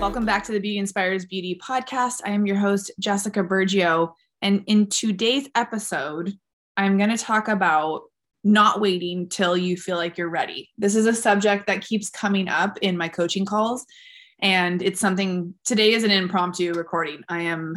Welcome 0.00 0.24
back 0.26 0.42
to 0.44 0.52
the 0.52 0.58
Beauty 0.58 0.78
Inspires 0.78 1.24
Beauty 1.24 1.60
podcast. 1.62 2.20
I 2.24 2.30
am 2.30 2.46
your 2.46 2.56
host, 2.56 2.90
Jessica 2.98 3.44
Burgio. 3.44 4.12
And 4.42 4.64
in 4.66 4.88
today's 4.88 5.48
episode, 5.54 6.32
I'm 6.76 6.98
going 6.98 7.10
to 7.10 7.16
talk 7.16 7.46
about 7.46 8.02
not 8.42 8.80
waiting 8.80 9.28
till 9.28 9.56
you 9.56 9.76
feel 9.76 9.96
like 9.96 10.18
you're 10.18 10.28
ready. 10.28 10.68
This 10.76 10.96
is 10.96 11.06
a 11.06 11.14
subject 11.14 11.68
that 11.68 11.86
keeps 11.86 12.10
coming 12.10 12.48
up 12.48 12.76
in 12.82 12.96
my 12.96 13.06
coaching 13.08 13.44
calls. 13.44 13.86
And 14.40 14.82
it's 14.82 14.98
something 14.98 15.54
today 15.64 15.92
is 15.92 16.02
an 16.02 16.10
impromptu 16.10 16.72
recording. 16.72 17.22
I 17.28 17.42
am 17.42 17.76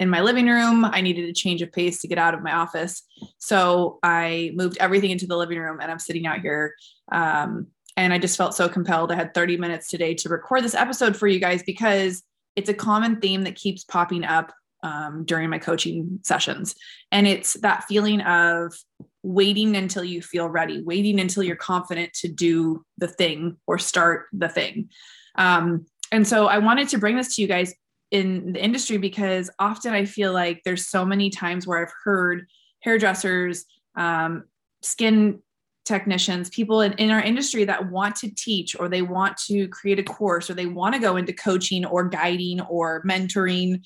in 0.00 0.08
my 0.08 0.22
living 0.22 0.46
room. 0.46 0.84
I 0.84 1.02
needed 1.02 1.28
a 1.28 1.32
change 1.32 1.62
of 1.62 1.70
pace 1.70 2.00
to 2.00 2.08
get 2.08 2.18
out 2.18 2.34
of 2.34 2.42
my 2.42 2.52
office. 2.52 3.02
So 3.38 3.98
I 4.02 4.50
moved 4.54 4.78
everything 4.80 5.10
into 5.10 5.26
the 5.26 5.36
living 5.36 5.58
room 5.58 5.78
and 5.80 5.90
I'm 5.90 5.98
sitting 5.98 6.26
out 6.26 6.40
here. 6.40 6.74
Um, 7.12 7.68
and 7.96 8.12
I 8.12 8.18
just 8.18 8.38
felt 8.38 8.54
so 8.54 8.68
compelled. 8.68 9.12
I 9.12 9.16
had 9.16 9.34
30 9.34 9.58
minutes 9.58 9.88
today 9.88 10.14
to 10.14 10.28
record 10.30 10.64
this 10.64 10.74
episode 10.74 11.16
for 11.16 11.28
you 11.28 11.38
guys 11.38 11.62
because 11.62 12.22
it's 12.56 12.70
a 12.70 12.74
common 12.74 13.20
theme 13.20 13.42
that 13.42 13.56
keeps 13.56 13.84
popping 13.84 14.24
up 14.24 14.52
um, 14.82 15.24
during 15.26 15.50
my 15.50 15.58
coaching 15.58 16.18
sessions. 16.24 16.74
And 17.12 17.26
it's 17.26 17.52
that 17.60 17.84
feeling 17.84 18.22
of 18.22 18.74
waiting 19.22 19.76
until 19.76 20.02
you 20.02 20.22
feel 20.22 20.48
ready, 20.48 20.82
waiting 20.82 21.20
until 21.20 21.42
you're 21.42 21.56
confident 21.56 22.14
to 22.14 22.28
do 22.28 22.82
the 22.96 23.08
thing 23.08 23.58
or 23.66 23.78
start 23.78 24.28
the 24.32 24.48
thing. 24.48 24.88
Um, 25.36 25.84
and 26.10 26.26
so 26.26 26.46
I 26.46 26.56
wanted 26.58 26.88
to 26.88 26.98
bring 26.98 27.16
this 27.16 27.36
to 27.36 27.42
you 27.42 27.48
guys 27.48 27.74
in 28.10 28.52
the 28.52 28.62
industry 28.62 28.96
because 28.96 29.50
often 29.58 29.92
I 29.92 30.04
feel 30.04 30.32
like 30.32 30.62
there's 30.64 30.88
so 30.88 31.04
many 31.04 31.30
times 31.30 31.66
where 31.66 31.82
I've 31.82 31.92
heard 32.04 32.46
hairdressers, 32.80 33.64
um, 33.96 34.44
skin 34.82 35.40
technicians, 35.84 36.50
people 36.50 36.80
in, 36.80 36.92
in 36.94 37.10
our 37.10 37.20
industry 37.20 37.64
that 37.64 37.90
want 37.90 38.16
to 38.16 38.30
teach 38.34 38.78
or 38.78 38.88
they 38.88 39.02
want 39.02 39.36
to 39.36 39.68
create 39.68 39.98
a 39.98 40.04
course 40.04 40.50
or 40.50 40.54
they 40.54 40.66
want 40.66 40.94
to 40.94 41.00
go 41.00 41.16
into 41.16 41.32
coaching 41.32 41.84
or 41.84 42.08
guiding 42.08 42.60
or 42.62 43.02
mentoring, 43.04 43.80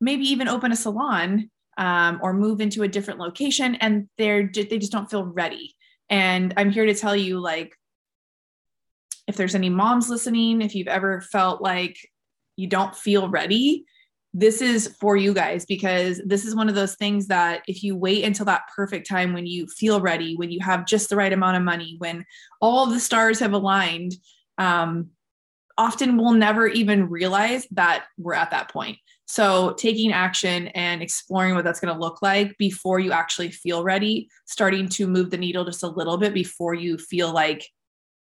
maybe 0.00 0.24
even 0.24 0.48
open 0.48 0.72
a 0.72 0.76
salon 0.76 1.50
um, 1.78 2.18
or 2.22 2.32
move 2.32 2.60
into 2.60 2.82
a 2.82 2.88
different 2.88 3.20
location 3.20 3.76
and 3.76 4.08
they're 4.18 4.50
they 4.52 4.78
just 4.78 4.92
don't 4.92 5.10
feel 5.10 5.24
ready. 5.24 5.74
And 6.10 6.52
I'm 6.56 6.70
here 6.70 6.86
to 6.86 6.94
tell 6.94 7.16
you 7.16 7.38
like 7.40 7.74
if 9.26 9.36
there's 9.36 9.54
any 9.54 9.70
moms 9.70 10.10
listening, 10.10 10.60
if 10.60 10.74
you've 10.74 10.88
ever 10.88 11.20
felt 11.20 11.62
like 11.62 11.96
you 12.56 12.66
don't 12.66 12.94
feel 12.94 13.28
ready, 13.28 13.84
this 14.34 14.62
is 14.62 14.96
for 14.98 15.16
you 15.16 15.34
guys 15.34 15.66
because 15.66 16.20
this 16.24 16.46
is 16.46 16.54
one 16.54 16.68
of 16.68 16.74
those 16.74 16.94
things 16.94 17.26
that 17.26 17.62
if 17.68 17.82
you 17.82 17.94
wait 17.94 18.24
until 18.24 18.46
that 18.46 18.62
perfect 18.74 19.06
time 19.06 19.34
when 19.34 19.46
you 19.46 19.66
feel 19.66 20.00
ready, 20.00 20.34
when 20.36 20.50
you 20.50 20.60
have 20.60 20.86
just 20.86 21.10
the 21.10 21.16
right 21.16 21.32
amount 21.32 21.56
of 21.56 21.62
money, 21.62 21.96
when 21.98 22.24
all 22.60 22.86
the 22.86 23.00
stars 23.00 23.38
have 23.40 23.52
aligned, 23.52 24.14
um, 24.56 25.10
often 25.76 26.16
we'll 26.16 26.32
never 26.32 26.66
even 26.66 27.10
realize 27.10 27.66
that 27.72 28.04
we're 28.16 28.34
at 28.34 28.50
that 28.50 28.70
point. 28.70 28.98
So, 29.26 29.74
taking 29.74 30.12
action 30.12 30.68
and 30.68 31.02
exploring 31.02 31.54
what 31.54 31.64
that's 31.64 31.80
going 31.80 31.94
to 31.94 32.00
look 32.00 32.20
like 32.20 32.56
before 32.58 33.00
you 33.00 33.12
actually 33.12 33.50
feel 33.50 33.82
ready, 33.82 34.28
starting 34.46 34.88
to 34.90 35.06
move 35.06 35.30
the 35.30 35.38
needle 35.38 35.64
just 35.64 35.82
a 35.82 35.88
little 35.88 36.18
bit 36.18 36.34
before 36.34 36.74
you 36.74 36.98
feel 36.98 37.32
like 37.32 37.66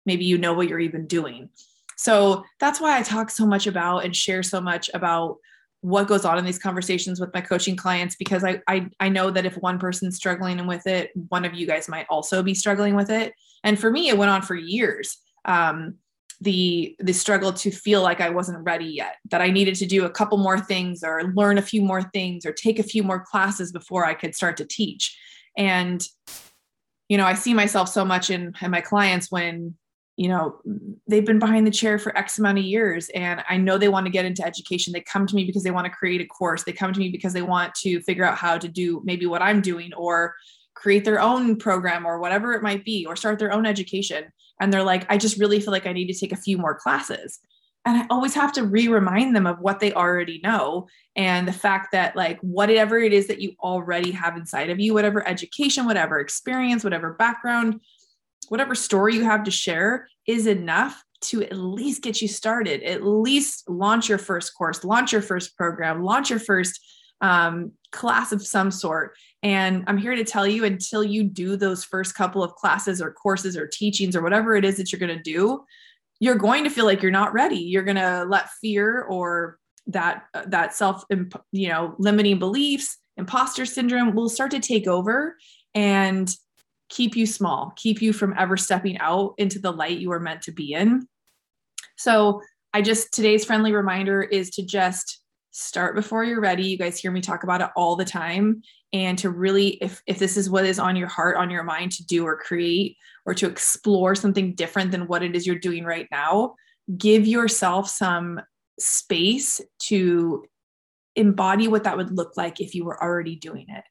maybe 0.06 0.24
you 0.24 0.38
know 0.38 0.54
what 0.54 0.68
you're 0.68 0.80
even 0.80 1.06
doing. 1.06 1.50
So, 1.96 2.44
that's 2.60 2.80
why 2.80 2.98
I 2.98 3.02
talk 3.02 3.30
so 3.30 3.46
much 3.46 3.66
about 3.66 4.04
and 4.04 4.14
share 4.14 4.42
so 4.42 4.60
much 4.60 4.90
about 4.94 5.38
what 5.84 6.08
goes 6.08 6.24
on 6.24 6.38
in 6.38 6.46
these 6.46 6.58
conversations 6.58 7.20
with 7.20 7.32
my 7.34 7.42
coaching 7.42 7.76
clients 7.76 8.16
because 8.16 8.42
I, 8.42 8.62
I 8.66 8.88
I 9.00 9.10
know 9.10 9.30
that 9.30 9.44
if 9.44 9.58
one 9.58 9.78
person's 9.78 10.16
struggling 10.16 10.66
with 10.66 10.86
it, 10.86 11.10
one 11.28 11.44
of 11.44 11.52
you 11.52 11.66
guys 11.66 11.90
might 11.90 12.06
also 12.08 12.42
be 12.42 12.54
struggling 12.54 12.94
with 12.94 13.10
it. 13.10 13.34
And 13.64 13.78
for 13.78 13.90
me, 13.90 14.08
it 14.08 14.16
went 14.16 14.30
on 14.30 14.40
for 14.40 14.54
years. 14.54 15.18
Um, 15.44 15.96
the 16.40 16.96
the 17.00 17.12
struggle 17.12 17.52
to 17.52 17.70
feel 17.70 18.00
like 18.00 18.22
I 18.22 18.30
wasn't 18.30 18.64
ready 18.64 18.86
yet, 18.86 19.16
that 19.30 19.42
I 19.42 19.50
needed 19.50 19.74
to 19.76 19.86
do 19.86 20.06
a 20.06 20.10
couple 20.10 20.38
more 20.38 20.58
things 20.58 21.04
or 21.04 21.32
learn 21.34 21.58
a 21.58 21.62
few 21.62 21.82
more 21.82 22.02
things 22.02 22.46
or 22.46 22.52
take 22.52 22.78
a 22.78 22.82
few 22.82 23.02
more 23.02 23.20
classes 23.20 23.70
before 23.70 24.06
I 24.06 24.14
could 24.14 24.34
start 24.34 24.56
to 24.56 24.64
teach. 24.64 25.14
And 25.54 26.02
you 27.10 27.18
know, 27.18 27.26
I 27.26 27.34
see 27.34 27.52
myself 27.52 27.90
so 27.90 28.06
much 28.06 28.30
in, 28.30 28.54
in 28.62 28.70
my 28.70 28.80
clients 28.80 29.30
when 29.30 29.74
you 30.16 30.28
know 30.28 30.60
they've 31.08 31.26
been 31.26 31.38
behind 31.38 31.66
the 31.66 31.70
chair 31.70 31.98
for 31.98 32.16
x 32.16 32.38
amount 32.38 32.58
of 32.58 32.64
years 32.64 33.08
and 33.10 33.42
i 33.48 33.56
know 33.56 33.76
they 33.76 33.88
want 33.88 34.06
to 34.06 34.12
get 34.12 34.24
into 34.24 34.44
education. 34.46 34.92
They 34.92 35.00
come 35.00 35.26
to 35.26 35.34
me 35.34 35.44
because 35.44 35.62
they 35.62 35.70
want 35.70 35.86
to 35.86 35.92
create 35.92 36.20
a 36.20 36.26
course. 36.26 36.64
They 36.64 36.72
come 36.72 36.92
to 36.92 37.00
me 37.00 37.08
because 37.08 37.32
they 37.32 37.42
want 37.42 37.74
to 37.76 38.00
figure 38.02 38.24
out 38.24 38.38
how 38.38 38.58
to 38.58 38.68
do 38.68 39.02
maybe 39.04 39.26
what 39.26 39.42
i'm 39.42 39.60
doing 39.60 39.92
or 39.94 40.34
create 40.74 41.04
their 41.04 41.20
own 41.20 41.56
program 41.56 42.06
or 42.06 42.18
whatever 42.18 42.52
it 42.52 42.62
might 42.62 42.84
be 42.84 43.06
or 43.06 43.16
start 43.16 43.38
their 43.38 43.52
own 43.52 43.66
education. 43.66 44.24
And 44.60 44.72
they're 44.72 44.82
like 44.82 45.10
i 45.10 45.18
just 45.18 45.38
really 45.38 45.60
feel 45.60 45.72
like 45.72 45.86
i 45.86 45.92
need 45.92 46.12
to 46.12 46.18
take 46.18 46.32
a 46.32 46.36
few 46.36 46.58
more 46.58 46.74
classes. 46.74 47.40
And 47.84 47.98
i 47.98 48.06
always 48.08 48.34
have 48.34 48.52
to 48.52 48.64
re-remind 48.64 49.34
them 49.34 49.46
of 49.46 49.58
what 49.58 49.80
they 49.80 49.92
already 49.92 50.40
know 50.44 50.86
and 51.16 51.46
the 51.48 51.52
fact 51.52 51.92
that 51.92 52.14
like 52.14 52.38
whatever 52.40 52.98
it 52.98 53.12
is 53.12 53.26
that 53.26 53.40
you 53.40 53.54
already 53.60 54.12
have 54.12 54.36
inside 54.36 54.70
of 54.70 54.78
you 54.78 54.94
whatever 54.94 55.26
education 55.26 55.86
whatever 55.86 56.20
experience 56.20 56.84
whatever 56.84 57.14
background 57.14 57.80
whatever 58.48 58.74
story 58.74 59.14
you 59.14 59.24
have 59.24 59.44
to 59.44 59.50
share 59.50 60.08
is 60.26 60.46
enough 60.46 61.02
to 61.22 61.42
at 61.42 61.56
least 61.56 62.02
get 62.02 62.20
you 62.20 62.28
started, 62.28 62.82
at 62.82 63.02
least 63.02 63.68
launch 63.68 64.08
your 64.08 64.18
first 64.18 64.54
course, 64.56 64.84
launch 64.84 65.12
your 65.12 65.22
first 65.22 65.56
program, 65.56 66.02
launch 66.02 66.30
your 66.30 66.38
first 66.38 66.78
um, 67.20 67.72
class 67.92 68.32
of 68.32 68.46
some 68.46 68.70
sort. 68.70 69.16
And 69.42 69.84
I'm 69.86 69.98
here 69.98 70.14
to 70.14 70.24
tell 70.24 70.46
you 70.46 70.64
until 70.64 71.02
you 71.02 71.24
do 71.24 71.56
those 71.56 71.84
first 71.84 72.14
couple 72.14 72.42
of 72.42 72.54
classes 72.54 73.00
or 73.00 73.12
courses 73.12 73.56
or 73.56 73.66
teachings 73.66 74.14
or 74.14 74.22
whatever 74.22 74.54
it 74.54 74.64
is 74.64 74.76
that 74.76 74.92
you're 74.92 74.98
going 74.98 75.16
to 75.16 75.22
do, 75.22 75.64
you're 76.20 76.34
going 76.34 76.64
to 76.64 76.70
feel 76.70 76.84
like 76.84 77.02
you're 77.02 77.10
not 77.10 77.32
ready. 77.32 77.58
You're 77.58 77.82
going 77.82 77.96
to 77.96 78.26
let 78.28 78.50
fear 78.60 79.02
or 79.02 79.58
that 79.86 80.24
that 80.46 80.74
self 80.74 81.04
you 81.52 81.68
know 81.68 81.94
limiting 81.98 82.38
beliefs 82.38 82.96
imposter 83.16 83.66
syndrome 83.66 84.14
will 84.14 84.30
start 84.30 84.50
to 84.50 84.60
take 84.60 84.86
over 84.86 85.36
and 85.74 86.34
keep 86.88 87.16
you 87.16 87.26
small, 87.26 87.72
keep 87.76 88.02
you 88.02 88.12
from 88.12 88.34
ever 88.38 88.56
stepping 88.56 88.98
out 88.98 89.34
into 89.38 89.58
the 89.58 89.72
light 89.72 89.98
you 89.98 90.12
are 90.12 90.20
meant 90.20 90.42
to 90.42 90.52
be 90.52 90.72
in. 90.72 91.06
So, 91.96 92.40
I 92.72 92.82
just 92.82 93.12
today's 93.12 93.44
friendly 93.44 93.72
reminder 93.72 94.20
is 94.20 94.50
to 94.50 94.62
just 94.66 95.20
start 95.52 95.94
before 95.94 96.24
you're 96.24 96.40
ready. 96.40 96.64
You 96.64 96.76
guys 96.76 96.98
hear 96.98 97.12
me 97.12 97.20
talk 97.20 97.44
about 97.44 97.60
it 97.60 97.70
all 97.76 97.94
the 97.94 98.04
time. 98.04 98.62
And 98.92 99.16
to 99.18 99.30
really, 99.30 99.78
if, 99.80 100.02
if 100.08 100.18
this 100.18 100.36
is 100.36 100.50
what 100.50 100.64
is 100.64 100.80
on 100.80 100.96
your 100.96 101.06
heart, 101.06 101.36
on 101.36 101.50
your 101.50 101.62
mind 101.62 101.92
to 101.92 102.04
do 102.04 102.26
or 102.26 102.36
create, 102.36 102.96
or 103.26 103.34
to 103.34 103.46
explore 103.46 104.16
something 104.16 104.54
different 104.54 104.90
than 104.90 105.06
what 105.06 105.22
it 105.22 105.36
is 105.36 105.46
you're 105.46 105.56
doing 105.56 105.84
right 105.84 106.08
now, 106.10 106.56
give 106.98 107.26
yourself 107.26 107.88
some 107.88 108.40
space 108.80 109.60
to 109.78 110.44
embody 111.16 111.68
what 111.68 111.84
that 111.84 111.96
would 111.96 112.16
look 112.16 112.36
like 112.36 112.60
if 112.60 112.74
you 112.74 112.84
were 112.84 113.00
already 113.02 113.36
doing 113.36 113.66
it. 113.68 113.84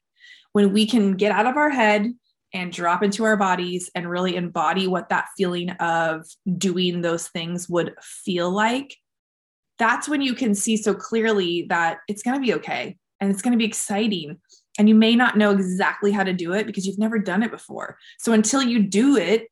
When 0.52 0.74
we 0.74 0.86
can 0.86 1.16
get 1.16 1.32
out 1.32 1.46
of 1.46 1.56
our 1.56 1.70
head, 1.70 2.12
and 2.54 2.72
drop 2.72 3.02
into 3.02 3.24
our 3.24 3.36
bodies 3.36 3.90
and 3.94 4.08
really 4.08 4.36
embody 4.36 4.86
what 4.86 5.08
that 5.08 5.26
feeling 5.36 5.70
of 5.70 6.24
doing 6.56 7.02
those 7.02 7.28
things 7.28 7.68
would 7.68 7.94
feel 8.00 8.50
like, 8.50 8.96
that's 9.76 10.08
when 10.08 10.22
you 10.22 10.34
can 10.34 10.54
see 10.54 10.76
so 10.76 10.94
clearly 10.94 11.66
that 11.68 11.98
it's 12.08 12.22
going 12.22 12.36
to 12.36 12.40
be 12.40 12.54
okay 12.54 12.96
and 13.20 13.30
it's 13.30 13.42
going 13.42 13.52
to 13.52 13.58
be 13.58 13.64
exciting. 13.64 14.38
And 14.78 14.88
you 14.88 14.94
may 14.94 15.16
not 15.16 15.36
know 15.36 15.50
exactly 15.50 16.12
how 16.12 16.22
to 16.22 16.32
do 16.32 16.52
it 16.52 16.66
because 16.66 16.86
you've 16.86 16.98
never 16.98 17.18
done 17.18 17.42
it 17.42 17.50
before. 17.50 17.98
So 18.18 18.32
until 18.32 18.62
you 18.62 18.84
do 18.84 19.16
it, 19.16 19.48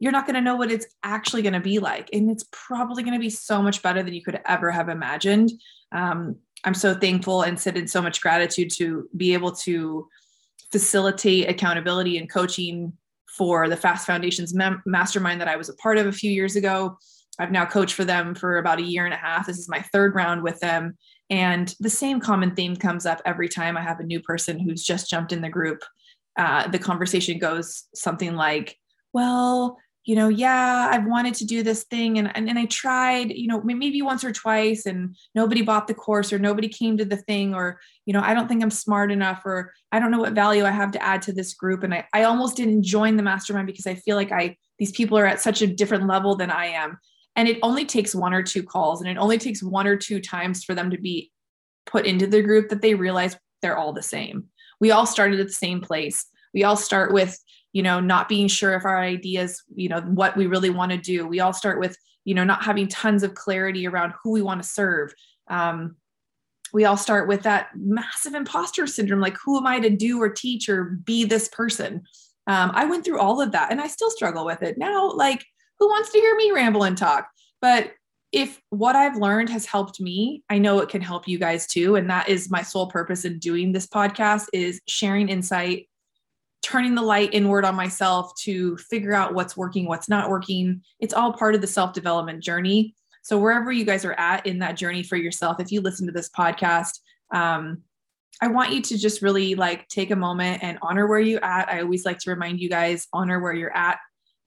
you're 0.00 0.12
not 0.12 0.26
going 0.26 0.34
to 0.34 0.40
know 0.40 0.56
what 0.56 0.72
it's 0.72 0.86
actually 1.04 1.42
going 1.42 1.52
to 1.52 1.60
be 1.60 1.78
like. 1.78 2.10
And 2.12 2.28
it's 2.28 2.44
probably 2.50 3.04
going 3.04 3.14
to 3.14 3.20
be 3.20 3.30
so 3.30 3.62
much 3.62 3.82
better 3.82 4.02
than 4.02 4.14
you 4.14 4.22
could 4.22 4.40
ever 4.46 4.72
have 4.72 4.88
imagined. 4.88 5.52
Um, 5.92 6.36
I'm 6.64 6.74
so 6.74 6.94
thankful 6.94 7.42
and 7.42 7.58
sit 7.58 7.76
in 7.76 7.86
so 7.86 8.02
much 8.02 8.20
gratitude 8.20 8.70
to 8.78 9.08
be 9.16 9.32
able 9.32 9.52
to 9.52 10.08
facilitate 10.72 11.48
accountability 11.48 12.18
and 12.18 12.30
coaching 12.30 12.92
for 13.36 13.68
the 13.68 13.76
Fast 13.76 14.06
Foundations 14.06 14.54
mem- 14.54 14.82
mastermind 14.86 15.40
that 15.40 15.48
I 15.48 15.56
was 15.56 15.68
a 15.68 15.74
part 15.74 15.98
of 15.98 16.06
a 16.06 16.12
few 16.12 16.30
years 16.30 16.56
ago. 16.56 16.98
I've 17.38 17.52
now 17.52 17.64
coached 17.64 17.94
for 17.94 18.04
them 18.04 18.34
for 18.34 18.58
about 18.58 18.78
a 18.78 18.82
year 18.82 19.04
and 19.04 19.14
a 19.14 19.18
half. 19.18 19.46
This 19.46 19.58
is 19.58 19.68
my 19.68 19.80
third 19.92 20.14
round 20.14 20.42
with 20.42 20.58
them. 20.60 20.96
And 21.30 21.74
the 21.80 21.88
same 21.88 22.20
common 22.20 22.54
theme 22.54 22.76
comes 22.76 23.06
up 23.06 23.22
every 23.24 23.48
time 23.48 23.76
I 23.76 23.82
have 23.82 24.00
a 24.00 24.04
new 24.04 24.20
person 24.20 24.58
who's 24.58 24.82
just 24.82 25.08
jumped 25.08 25.32
in 25.32 25.40
the 25.40 25.48
group. 25.48 25.82
Uh, 26.38 26.68
the 26.68 26.78
conversation 26.78 27.38
goes 27.38 27.84
something 27.94 28.34
like, 28.34 28.76
Well, 29.14 29.78
you 30.04 30.16
know, 30.16 30.28
yeah, 30.28 30.88
I've 30.90 31.06
wanted 31.06 31.34
to 31.34 31.44
do 31.44 31.62
this 31.62 31.84
thing 31.84 32.18
and, 32.18 32.34
and, 32.36 32.48
and 32.48 32.58
I 32.58 32.64
tried, 32.66 33.30
you 33.30 33.46
know, 33.46 33.62
maybe 33.62 34.02
once 34.02 34.24
or 34.24 34.32
twice 34.32 34.84
and 34.84 35.16
nobody 35.34 35.62
bought 35.62 35.86
the 35.86 35.94
course 35.94 36.32
or 36.32 36.40
nobody 36.40 36.68
came 36.68 36.96
to 36.96 37.04
the 37.04 37.16
thing 37.16 37.54
or, 37.54 37.80
you 38.04 38.12
know, 38.12 38.20
I 38.20 38.34
don't 38.34 38.48
think 38.48 38.62
I'm 38.62 38.70
smart 38.70 39.12
enough 39.12 39.42
or 39.44 39.72
I 39.92 40.00
don't 40.00 40.10
know 40.10 40.18
what 40.18 40.32
value 40.32 40.64
I 40.64 40.70
have 40.70 40.90
to 40.92 41.02
add 41.02 41.22
to 41.22 41.32
this 41.32 41.54
group. 41.54 41.84
And 41.84 41.94
I, 41.94 42.06
I 42.12 42.24
almost 42.24 42.56
didn't 42.56 42.82
join 42.82 43.16
the 43.16 43.22
mastermind 43.22 43.68
because 43.68 43.86
I 43.86 43.94
feel 43.94 44.16
like 44.16 44.32
I, 44.32 44.56
these 44.78 44.90
people 44.90 45.16
are 45.18 45.26
at 45.26 45.40
such 45.40 45.62
a 45.62 45.68
different 45.68 46.08
level 46.08 46.34
than 46.34 46.50
I 46.50 46.66
am. 46.66 46.98
And 47.36 47.48
it 47.48 47.60
only 47.62 47.84
takes 47.84 48.14
one 48.14 48.34
or 48.34 48.42
two 48.42 48.64
calls 48.64 49.00
and 49.00 49.08
it 49.08 49.18
only 49.18 49.38
takes 49.38 49.62
one 49.62 49.86
or 49.86 49.96
two 49.96 50.20
times 50.20 50.64
for 50.64 50.74
them 50.74 50.90
to 50.90 50.98
be 50.98 51.30
put 51.86 52.06
into 52.06 52.26
the 52.26 52.42
group 52.42 52.70
that 52.70 52.82
they 52.82 52.94
realize 52.94 53.36
they're 53.62 53.78
all 53.78 53.92
the 53.92 54.02
same. 54.02 54.46
We 54.80 54.90
all 54.90 55.06
started 55.06 55.38
at 55.38 55.46
the 55.46 55.52
same 55.52 55.80
place 55.80 56.26
We 56.54 56.64
all 56.64 56.76
start 56.76 57.12
with, 57.12 57.38
you 57.72 57.82
know, 57.82 58.00
not 58.00 58.28
being 58.28 58.48
sure 58.48 58.74
if 58.74 58.84
our 58.84 59.00
ideas, 59.00 59.62
you 59.74 59.88
know, 59.88 60.00
what 60.00 60.36
we 60.36 60.46
really 60.46 60.70
want 60.70 60.92
to 60.92 60.98
do. 60.98 61.26
We 61.26 61.40
all 61.40 61.52
start 61.52 61.80
with, 61.80 61.96
you 62.24 62.34
know, 62.34 62.44
not 62.44 62.64
having 62.64 62.88
tons 62.88 63.22
of 63.22 63.34
clarity 63.34 63.86
around 63.86 64.14
who 64.22 64.30
we 64.30 64.42
want 64.42 64.62
to 64.62 64.68
serve. 64.68 65.12
Um, 65.48 65.96
we 66.72 66.84
all 66.84 66.96
start 66.96 67.28
with 67.28 67.42
that 67.42 67.68
massive 67.76 68.34
imposter 68.34 68.86
syndrome 68.86 69.20
like, 69.20 69.36
who 69.44 69.58
am 69.58 69.66
I 69.66 69.80
to 69.80 69.90
do 69.90 70.20
or 70.20 70.28
teach 70.28 70.68
or 70.68 70.98
be 71.04 71.24
this 71.24 71.48
person? 71.48 72.02
Um, 72.46 72.72
I 72.74 72.86
went 72.86 73.04
through 73.04 73.20
all 73.20 73.40
of 73.40 73.52
that 73.52 73.70
and 73.70 73.80
I 73.80 73.86
still 73.86 74.10
struggle 74.10 74.44
with 74.44 74.62
it. 74.62 74.78
Now, 74.78 75.10
like, 75.12 75.44
who 75.78 75.88
wants 75.88 76.10
to 76.12 76.18
hear 76.18 76.34
me 76.36 76.52
ramble 76.52 76.84
and 76.84 76.96
talk? 76.96 77.28
But 77.60 77.92
if 78.32 78.60
what 78.70 78.96
I've 78.96 79.16
learned 79.16 79.50
has 79.50 79.66
helped 79.66 80.00
me, 80.00 80.42
I 80.48 80.58
know 80.58 80.80
it 80.80 80.88
can 80.88 81.02
help 81.02 81.28
you 81.28 81.38
guys 81.38 81.66
too. 81.66 81.96
And 81.96 82.08
that 82.08 82.28
is 82.28 82.50
my 82.50 82.62
sole 82.62 82.86
purpose 82.86 83.24
in 83.24 83.38
doing 83.38 83.72
this 83.72 83.86
podcast 83.86 84.46
is 84.52 84.80
sharing 84.88 85.28
insight, 85.28 85.88
turning 86.62 86.94
the 86.94 87.02
light 87.02 87.30
inward 87.32 87.64
on 87.64 87.74
myself 87.74 88.34
to 88.36 88.76
figure 88.78 89.12
out 89.12 89.34
what's 89.34 89.56
working, 89.56 89.86
what's 89.86 90.08
not 90.08 90.30
working. 90.30 90.80
It's 91.00 91.12
all 91.12 91.32
part 91.32 91.54
of 91.54 91.60
the 91.60 91.66
self-development 91.66 92.42
journey. 92.42 92.94
So 93.22 93.38
wherever 93.38 93.70
you 93.70 93.84
guys 93.84 94.04
are 94.04 94.14
at 94.14 94.46
in 94.46 94.58
that 94.60 94.76
journey 94.76 95.02
for 95.02 95.16
yourself, 95.16 95.60
if 95.60 95.70
you 95.70 95.80
listen 95.80 96.06
to 96.06 96.12
this 96.12 96.30
podcast, 96.30 97.00
um, 97.32 97.82
I 98.40 98.48
want 98.48 98.72
you 98.72 98.80
to 98.82 98.98
just 98.98 99.22
really 99.22 99.54
like 99.54 99.86
take 99.88 100.10
a 100.10 100.16
moment 100.16 100.62
and 100.62 100.78
honor 100.82 101.06
where 101.06 101.20
you 101.20 101.38
at. 101.40 101.68
I 101.68 101.82
always 101.82 102.04
like 102.04 102.18
to 102.20 102.30
remind 102.30 102.60
you 102.60 102.68
guys 102.68 103.06
honor 103.12 103.40
where 103.40 103.52
you're 103.52 103.76
at 103.76 103.98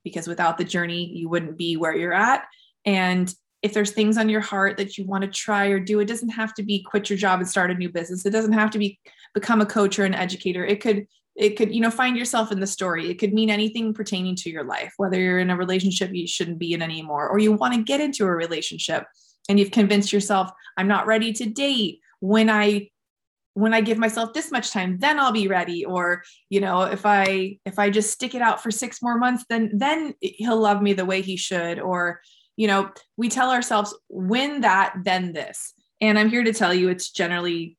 because 0.04 0.28
without 0.28 0.58
the 0.58 0.64
journey, 0.66 1.06
you 1.14 1.30
wouldn't 1.30 1.58
be 1.58 1.78
where 1.78 1.96
you're 1.96 2.14
at. 2.14 2.46
And 2.86 3.34
if 3.62 3.74
there's 3.74 3.92
things 3.92 4.18
on 4.18 4.30
your 4.30 4.42
heart 4.42 4.78
that 4.78 4.98
you 4.98 5.06
want 5.06 5.24
to 5.24 5.30
try 5.30 5.68
or 5.68 5.80
do, 5.80 6.00
it 6.00 6.08
doesn't 6.08 6.30
have 6.30 6.54
to 6.56 6.64
be 6.64 6.84
quit 6.84 7.10
your 7.10 7.18
job 7.18 7.40
and 7.40 7.50
start 7.50 7.72
a 7.72 7.76
new 7.76 7.90
business. 7.90 8.26
It 8.26 8.32
doesn't 8.32 8.54
have 8.54 8.70
to 8.72 8.78
be 8.78 9.00
become 9.34 9.62
a 9.62 9.66
coach 9.66 9.98
or 9.98 10.06
an 10.06 10.14
educator. 10.14 10.66
It 10.66 10.82
could 10.82 11.08
it 11.36 11.58
could 11.58 11.74
you 11.74 11.82
know 11.82 11.92
find 11.92 12.18
yourself 12.18 12.52
in 12.52 12.60
the 12.60 12.68
story. 12.68 13.10
It 13.10 13.20
could 13.20 13.34
mean 13.34 13.50
anything 13.50 13.94
pertaining 13.94 14.36
to 14.38 14.50
your 14.50 14.64
life 14.64 14.94
whether 14.98 15.20
you're 15.20 15.40
in 15.40 15.50
a 15.50 15.58
relationship 15.58 16.14
you 16.14 16.28
shouldn't 16.28 16.60
be 16.60 16.74
in 16.74 16.82
anymore 16.82 17.28
or 17.30 17.40
you 17.40 17.52
want 17.54 17.74
to 17.74 17.84
get 17.84 18.02
into 18.02 18.26
a 18.26 18.32
relationship 18.32 19.06
and 19.50 19.60
you've 19.60 19.72
convinced 19.72 20.12
yourself 20.12 20.50
i'm 20.78 20.88
not 20.88 21.06
ready 21.06 21.32
to 21.34 21.46
date 21.46 22.00
when 22.20 22.50
i 22.50 22.90
when 23.54 23.74
i 23.74 23.82
give 23.82 23.98
myself 23.98 24.34
this 24.34 24.52
much 24.52 24.72
time 24.72 24.98
then 25.00 25.20
i'll 25.20 25.32
be 25.32 25.48
ready 25.48 25.86
or 25.86 26.24
you 26.50 26.60
know 26.60 26.82
if 26.84 27.06
i 27.06 27.58
if 27.66 27.78
i 27.80 27.90
just 27.90 28.12
stick 28.12 28.34
it 28.36 28.42
out 28.42 28.62
for 28.62 28.72
6 28.72 29.02
more 29.02 29.18
months 29.18 29.46
then 29.50 29.72
then 29.74 30.14
he'll 30.22 30.60
love 30.60 30.82
me 30.82 30.94
the 30.94 31.06
way 31.06 31.22
he 31.22 31.38
should 31.38 31.80
or 31.80 32.22
you 32.58 32.68
know 32.68 32.90
we 33.18 33.30
tell 33.30 33.52
ourselves 33.52 33.96
when 34.10 34.62
that 34.62 34.96
then 35.04 35.34
this. 35.34 35.74
And 36.02 36.20
i'm 36.20 36.30
here 36.30 36.44
to 36.44 36.54
tell 36.54 36.74
you 36.74 36.90
it's 36.90 37.12
generally 37.12 37.78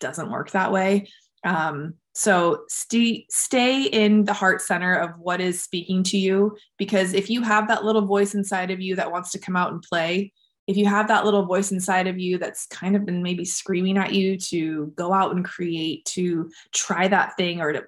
doesn't 0.00 0.30
work 0.30 0.50
that 0.50 0.72
way. 0.72 1.08
Um, 1.44 1.94
so 2.12 2.64
stay 2.68 3.26
stay 3.30 3.84
in 3.84 4.24
the 4.24 4.32
heart 4.32 4.60
center 4.60 4.94
of 4.94 5.12
what 5.18 5.40
is 5.40 5.62
speaking 5.62 6.02
to 6.02 6.18
you 6.18 6.56
because 6.76 7.12
if 7.14 7.30
you 7.30 7.42
have 7.42 7.68
that 7.68 7.84
little 7.84 8.04
voice 8.04 8.34
inside 8.34 8.70
of 8.70 8.80
you 8.80 8.96
that 8.96 9.12
wants 9.12 9.30
to 9.32 9.38
come 9.38 9.56
out 9.56 9.72
and 9.72 9.82
play, 9.82 10.32
if 10.66 10.76
you 10.76 10.86
have 10.86 11.08
that 11.08 11.24
little 11.24 11.46
voice 11.46 11.72
inside 11.72 12.06
of 12.06 12.18
you 12.18 12.38
that's 12.38 12.66
kind 12.66 12.96
of 12.96 13.04
been 13.04 13.22
maybe 13.22 13.44
screaming 13.44 13.96
at 13.96 14.12
you 14.12 14.36
to 14.36 14.92
go 14.96 15.12
out 15.12 15.34
and 15.34 15.44
create, 15.44 16.04
to 16.04 16.50
try 16.72 17.08
that 17.08 17.36
thing 17.36 17.60
or 17.60 17.72
to 17.72 17.84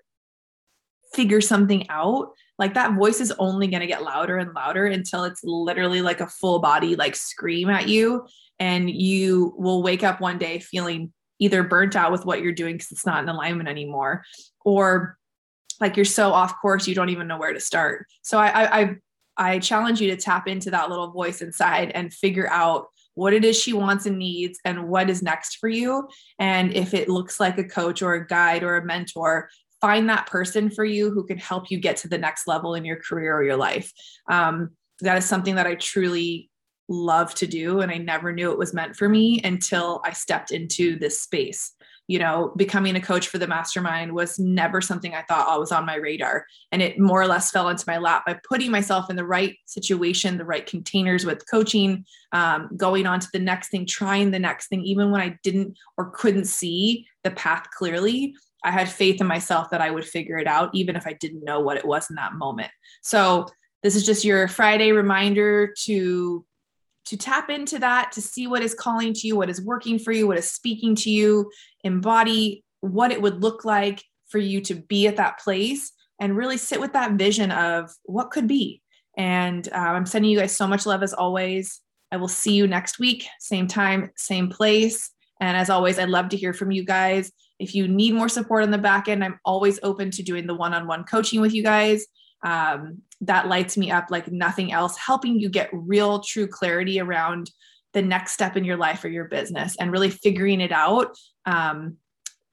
figure 1.14 1.40
something 1.40 1.88
out, 1.90 2.32
like 2.58 2.74
that 2.74 2.94
voice 2.94 3.20
is 3.20 3.32
only 3.38 3.66
going 3.66 3.82
to 3.82 3.86
get 3.86 4.02
louder 4.02 4.38
and 4.38 4.54
louder 4.54 4.86
until 4.86 5.24
it's 5.24 5.42
literally 5.44 6.02
like 6.02 6.20
a 6.20 6.26
full 6.26 6.60
body 6.60 6.96
like 6.96 7.14
scream 7.14 7.69
at 7.69 7.88
you 7.88 8.26
and 8.58 8.90
you 8.90 9.54
will 9.56 9.82
wake 9.82 10.02
up 10.02 10.20
one 10.20 10.38
day 10.38 10.58
feeling 10.58 11.12
either 11.38 11.62
burnt 11.62 11.96
out 11.96 12.12
with 12.12 12.25
what 12.25 12.40
you're 12.40 12.52
doing 12.52 12.75
because 12.75 12.93
it's 12.93 13.06
not 13.06 13.23
in 13.23 13.29
alignment 13.29 13.69
anymore 13.69 14.25
or 14.64 15.17
like 15.81 15.96
you're 15.96 16.05
so 16.05 16.32
off 16.32 16.61
course 16.61 16.87
you 16.87 16.94
don't 16.94 17.08
even 17.08 17.26
know 17.26 17.38
where 17.38 17.52
to 17.52 17.61
start. 17.61 18.06
So 18.23 18.38
I, 18.38 18.81
I 18.81 18.96
i 19.38 19.58
challenge 19.58 20.00
you 20.00 20.11
to 20.11 20.17
tap 20.17 20.46
into 20.46 20.70
that 20.70 20.90
little 20.90 21.11
voice 21.11 21.40
inside 21.40 21.90
and 21.94 22.12
figure 22.12 22.49
out 22.50 22.88
what 23.14 23.32
it 23.32 23.44
is 23.44 23.58
she 23.58 23.73
wants 23.73 24.06
and 24.06 24.19
needs 24.19 24.58
and 24.64 24.88
what 24.88 25.11
is 25.11 25.23
next 25.23 25.56
for 25.56 25.69
you. 25.69 26.08
And 26.38 26.73
if 26.75 26.94
it 26.94 27.08
looks 27.08 27.40
like 27.40 27.58
a 27.58 27.64
coach 27.64 28.02
or 28.02 28.14
a 28.14 28.26
guide 28.26 28.62
or 28.62 28.76
a 28.76 28.84
mentor 28.84 29.49
find 29.81 30.08
that 30.08 30.26
person 30.26 30.70
for 30.70 30.84
you 30.84 31.11
who 31.11 31.25
can 31.25 31.38
help 31.38 31.70
you 31.70 31.79
get 31.79 31.96
to 31.99 32.08
the 32.08 32.17
next 32.17 32.46
level 32.46 32.75
in 32.75 32.84
your 32.84 32.96
career 32.96 33.34
or 33.37 33.43
your 33.43 33.56
life. 33.56 33.93
Um, 34.31 34.70
that 35.00 35.19
is 35.19 35.25
something 35.25 35.56
that 35.56 35.67
i 35.67 35.75
truly 35.75 36.49
love 36.92 37.34
to 37.36 37.46
do 37.46 37.80
and 37.80 37.90
I 37.90 37.98
never 37.98 38.32
knew 38.32 38.52
it 38.52 38.58
was 38.58 38.74
meant 38.74 38.96
for 38.96 39.08
me 39.08 39.40
until 39.42 40.00
I 40.04 40.12
stepped 40.12 40.52
into 40.52 40.98
this 40.98 41.20
space. 41.20 41.72
You 42.08 42.18
know, 42.18 42.52
becoming 42.56 42.96
a 42.96 43.00
coach 43.00 43.28
for 43.28 43.38
the 43.38 43.46
mastermind 43.46 44.12
was 44.12 44.38
never 44.38 44.80
something 44.80 45.14
I 45.14 45.22
thought 45.22 45.48
I 45.48 45.56
was 45.56 45.72
on 45.72 45.86
my 45.86 45.94
radar. 45.94 46.44
And 46.70 46.82
it 46.82 46.98
more 46.98 47.22
or 47.22 47.26
less 47.26 47.50
fell 47.50 47.68
into 47.68 47.84
my 47.86 47.96
lap 47.98 48.24
by 48.26 48.38
putting 48.46 48.70
myself 48.70 49.08
in 49.08 49.16
the 49.16 49.24
right 49.24 49.56
situation, 49.66 50.36
the 50.36 50.44
right 50.44 50.66
containers 50.66 51.24
with 51.24 51.48
coaching, 51.48 52.04
um, 52.32 52.68
going 52.76 53.06
on 53.06 53.20
to 53.20 53.28
the 53.32 53.38
next 53.38 53.70
thing, 53.70 53.86
trying 53.86 54.30
the 54.30 54.38
next 54.38 54.66
thing, 54.66 54.82
even 54.82 55.10
when 55.10 55.20
I 55.20 55.38
didn't 55.42 55.78
or 55.96 56.10
couldn't 56.10 56.46
see 56.46 57.06
the 57.22 57.30
path 57.30 57.68
clearly. 57.70 58.34
I 58.64 58.72
had 58.72 58.88
faith 58.88 59.20
in 59.20 59.26
myself 59.26 59.70
that 59.70 59.80
I 59.80 59.90
would 59.90 60.04
figure 60.04 60.38
it 60.38 60.46
out, 60.46 60.70
even 60.74 60.96
if 60.96 61.06
I 61.06 61.14
didn't 61.14 61.44
know 61.44 61.60
what 61.60 61.76
it 61.76 61.84
was 61.84 62.10
in 62.10 62.16
that 62.16 62.34
moment. 62.34 62.70
So, 63.02 63.46
this 63.82 63.96
is 63.96 64.06
just 64.06 64.24
your 64.24 64.46
Friday 64.48 64.92
reminder 64.92 65.74
to 65.84 66.44
to 67.06 67.16
tap 67.16 67.50
into 67.50 67.78
that, 67.78 68.12
to 68.12 68.22
see 68.22 68.46
what 68.46 68.62
is 68.62 68.75
calling 68.75 69.12
to 69.12 69.26
you, 69.26 69.37
what 69.37 69.50
is 69.50 69.60
working 69.60 69.99
for 69.99 70.12
you, 70.12 70.26
what 70.26 70.38
is 70.38 70.50
speaking 70.50 70.94
to 70.96 71.10
you, 71.10 71.50
embody 71.84 72.64
what 72.81 73.12
it 73.12 73.20
would 73.20 73.43
look 73.43 73.64
like 73.64 74.02
for 74.28 74.38
you 74.38 74.60
to 74.62 74.75
be 74.75 75.06
at 75.06 75.16
that 75.16 75.38
place 75.40 75.93
and 76.20 76.37
really 76.37 76.56
sit 76.56 76.81
with 76.81 76.93
that 76.93 77.12
vision 77.12 77.50
of 77.50 77.90
what 78.04 78.31
could 78.31 78.46
be. 78.46 78.81
And 79.16 79.69
um, 79.72 79.96
I'm 79.96 80.06
sending 80.06 80.31
you 80.31 80.38
guys 80.38 80.56
so 80.56 80.66
much 80.66 80.87
love 80.87 81.02
as 81.02 81.12
always. 81.12 81.81
I 82.10 82.16
will 82.16 82.28
see 82.28 82.54
you 82.54 82.66
next 82.66 82.99
week, 82.99 83.26
same 83.40 83.66
time, 83.66 84.10
same 84.16 84.48
place. 84.48 85.10
And 85.40 85.56
as 85.56 85.70
always, 85.70 85.98
I'd 85.98 86.08
love 86.08 86.28
to 86.31 86.37
hear 86.37 86.52
from 86.52 86.70
you 86.70 86.84
guys. 86.84 87.32
If 87.58 87.75
you 87.75 87.88
need 87.88 88.14
more 88.14 88.28
support 88.28 88.62
on 88.62 88.70
the 88.70 88.78
back 88.78 89.08
end, 89.08 89.25
I'm 89.25 89.38
always 89.44 89.81
open 89.82 90.10
to 90.12 90.22
doing 90.22 90.46
the 90.46 90.55
one 90.55 90.75
on 90.75 90.87
one 90.87 91.05
coaching 91.05 91.40
with 91.40 91.52
you 91.52 91.62
guys 91.62 92.06
um, 92.43 93.02
that 93.22 93.48
lights 93.48 93.76
me 93.76 93.90
up 93.90 94.06
like 94.10 94.30
nothing 94.30 94.72
else, 94.72 94.96
helping 94.98 95.38
you 95.38 95.48
get 95.48 95.70
real, 95.72 96.20
true 96.20 96.46
clarity 96.46 97.00
around 97.00 97.50
the 97.92 98.02
next 98.02 98.32
step 98.32 98.56
in 98.56 98.64
your 98.64 98.76
life 98.76 99.04
or 99.04 99.08
your 99.08 99.26
business 99.26 99.76
and 99.78 99.92
really 99.92 100.10
figuring 100.10 100.60
it 100.60 100.72
out. 100.72 101.16
Um, 101.46 101.96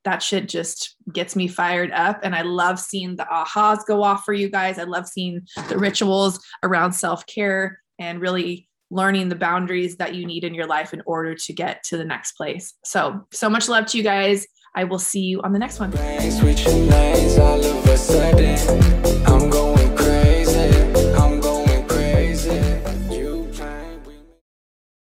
that 0.06 0.24
shit 0.24 0.48
just 0.48 0.96
gets 1.12 1.36
me 1.36 1.48
fired 1.48 1.92
up. 1.92 2.20
And 2.24 2.36
I 2.36 2.44
love 2.44 2.80
seeing 2.80 3.16
the 3.16 3.28
ahas 3.32 3.86
go 3.86 4.04
off 4.04 4.24
for 4.24 4.34
you 4.34 4.50
guys. 4.50 4.80
I 4.80 4.84
love 4.84 5.08
seeing 5.08 5.42
the 5.68 5.78
rituals 5.78 6.40
around 6.64 6.94
self 6.94 7.26
care 7.26 7.80
and 7.98 8.22
really 8.22 8.68
learning 8.92 9.30
the 9.30 9.36
boundaries 9.36 9.98
that 9.98 10.16
you 10.16 10.26
need 10.26 10.44
in 10.44 10.54
your 10.54 10.66
life 10.66 10.94
in 10.94 11.02
order 11.06 11.36
to 11.36 11.54
get 11.54 11.84
to 11.84 11.98
the 11.98 12.06
next 12.06 12.34
place. 12.34 12.74
So, 12.84 13.28
so 13.32 13.50
much 13.50 13.68
love 13.68 13.86
to 13.88 13.98
you 13.98 14.04
guys. 14.04 14.48
I 14.76 14.84
will 14.84 15.00
see 15.00 15.22
you 15.22 15.42
on 15.42 15.52
the 15.52 15.60
next 15.60 15.80
one. 15.80 15.92